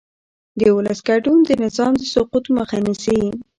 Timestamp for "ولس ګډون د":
0.77-1.49